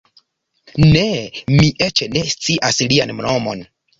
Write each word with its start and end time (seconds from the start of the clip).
Ne; 0.95 1.03
mi 1.51 1.69
eĉ 1.89 2.03
ne 2.15 2.25
scias 2.31 2.83
lian 2.93 3.17
nomon. 3.21 3.65